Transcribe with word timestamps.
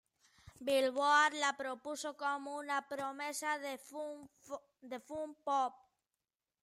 Billboard 0.59 1.35
la 1.37 1.55
propuso 1.55 2.17
como 2.17 2.49
una 2.57 2.79
promesa 2.87 3.59
de 3.59 3.77
"fun 3.77 4.27
pop". 5.43 5.75